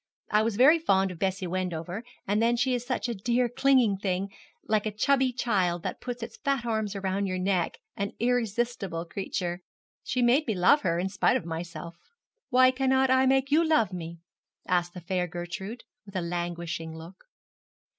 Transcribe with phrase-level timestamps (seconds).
[0.31, 3.97] I was very fond of Bessie Wendover, but then she is such a dear clinging
[3.97, 4.31] thing,
[4.67, 9.61] like a chubby child that puts its fat arms round your neck an irresistible creature.
[10.03, 11.97] She made me love her in spite of myself.'
[12.49, 14.17] 'Why cannot I make you love me?'
[14.67, 17.25] asked the fair Gertrude, with a languishing look.